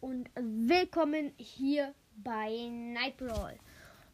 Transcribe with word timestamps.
und 0.00 0.30
willkommen 0.36 1.32
hier 1.36 1.92
bei 2.22 2.68
Night 2.70 3.16
Brawl. 3.16 3.58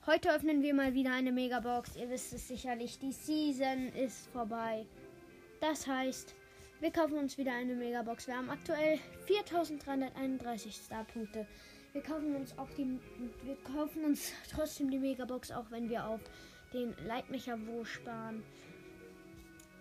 Heute 0.06 0.32
öffnen 0.32 0.62
wir 0.62 0.72
mal 0.72 0.94
wieder 0.94 1.12
eine 1.12 1.32
Megabox. 1.32 1.96
Ihr 1.96 2.08
wisst 2.08 2.32
es 2.32 2.48
sicherlich, 2.48 2.98
die 2.98 3.12
Season 3.12 3.88
ist 3.88 4.26
vorbei. 4.28 4.86
Das 5.60 5.86
heißt, 5.86 6.34
wir 6.80 6.90
kaufen 6.90 7.18
uns 7.18 7.36
wieder 7.36 7.52
eine 7.52 7.74
Megabox. 7.74 8.26
Wir 8.26 8.38
haben 8.38 8.48
aktuell 8.48 8.98
4331 9.26 10.74
Starpunkte. 10.74 11.46
Wir 11.92 12.02
kaufen 12.02 12.34
uns 12.36 12.56
auch 12.56 12.70
die 12.78 12.98
wir 13.42 13.56
kaufen 13.64 14.06
uns 14.06 14.32
trotzdem 14.50 14.90
die 14.90 14.98
Megabox, 14.98 15.50
auch 15.50 15.70
wenn 15.70 15.90
wir 15.90 16.06
auf 16.06 16.20
den 16.72 16.94
Leitmecher 17.06 17.58
wo 17.66 17.84
sparen. 17.84 18.42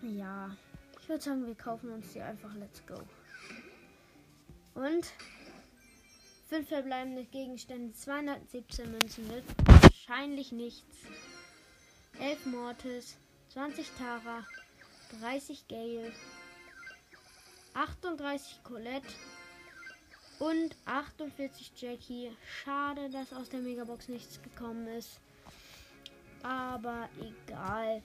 Ja, 0.02 0.54
ich 1.00 1.08
würde 1.08 1.22
sagen, 1.22 1.46
wir 1.46 1.54
kaufen 1.54 1.90
uns 1.90 2.12
die 2.12 2.20
einfach. 2.20 2.54
Let's 2.54 2.84
go. 2.86 3.00
Und 4.74 5.06
fünf 6.54 6.68
verbleibende 6.68 7.24
Gegenstände, 7.24 7.92
217 7.94 8.88
Münzen 8.88 9.28
wird 9.28 9.42
wahrscheinlich 9.64 10.52
nichts. 10.52 10.98
11 12.20 12.46
Mortis, 12.46 13.16
20 13.48 13.90
Tara, 13.98 14.46
30 15.20 15.66
Gale, 15.66 16.12
38 17.74 18.62
Colette 18.62 19.08
und 20.38 20.76
48 20.84 21.72
Jackie. 21.74 22.30
Schade, 22.46 23.10
dass 23.10 23.32
aus 23.32 23.48
der 23.48 23.58
Megabox 23.58 24.06
nichts 24.08 24.40
gekommen 24.40 24.86
ist. 24.86 25.18
Aber 26.44 27.08
egal. 27.18 28.00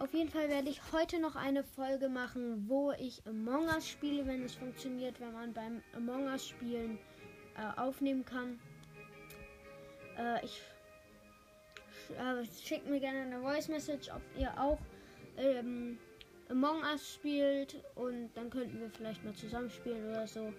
Auf 0.00 0.12
jeden 0.14 0.30
Fall 0.30 0.48
werde 0.48 0.68
ich 0.68 0.80
heute 0.90 1.20
noch 1.20 1.36
eine 1.36 1.62
Folge 1.62 2.08
machen, 2.08 2.68
wo 2.68 2.90
ich 2.98 3.22
Among 3.24 3.66
Us 3.66 3.88
spiele, 3.88 4.26
wenn 4.26 4.42
es 4.42 4.56
funktioniert, 4.56 5.20
wenn 5.20 5.32
man 5.32 5.52
beim 5.52 5.80
Among 5.94 6.26
Us 6.26 6.48
spielen 6.48 6.98
äh, 7.58 7.80
aufnehmen 7.80 8.24
kann. 8.24 8.58
Äh, 10.16 10.44
ich 10.44 10.62
äh, 12.16 12.44
schickt 12.62 12.88
mir 12.88 13.00
gerne 13.00 13.20
eine 13.20 13.40
Voice 13.40 13.68
Message, 13.68 14.08
ob 14.10 14.22
ihr 14.38 14.50
auch 14.58 14.78
ähm, 15.36 15.98
Among 16.48 16.82
Us 16.82 17.14
spielt 17.14 17.76
und 17.94 18.30
dann 18.34 18.48
könnten 18.48 18.80
wir 18.80 18.90
vielleicht 18.90 19.24
mal 19.24 19.34
zusammen 19.34 19.70
spielen 19.70 20.08
oder 20.08 20.26
so. 20.26 20.52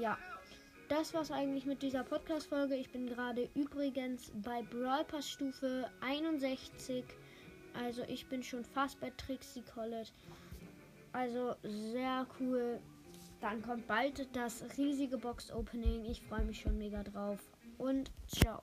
Ja. 0.00 0.18
Das 0.88 1.12
war's 1.12 1.30
eigentlich 1.30 1.66
mit 1.66 1.82
dieser 1.82 2.02
Podcast-Folge. 2.02 2.74
Ich 2.74 2.90
bin 2.90 3.06
gerade 3.06 3.50
übrigens 3.54 4.32
bei 4.42 4.62
Brawl 4.62 5.04
Pass 5.04 5.28
Stufe 5.28 5.90
61. 6.00 7.04
Also 7.74 8.04
ich 8.08 8.26
bin 8.26 8.42
schon 8.42 8.64
fast 8.64 8.98
bei 8.98 9.12
Trixie 9.18 9.62
College. 9.62 10.08
Also 11.12 11.54
sehr 11.62 12.26
cool. 12.40 12.80
Dann 13.40 13.62
kommt 13.62 13.86
bald 13.86 14.28
das 14.34 14.64
riesige 14.76 15.16
Box-Opening. 15.16 16.04
Ich 16.06 16.22
freue 16.22 16.44
mich 16.44 16.60
schon 16.60 16.76
mega 16.78 17.02
drauf. 17.02 17.38
Und 17.78 18.10
ciao. 18.26 18.62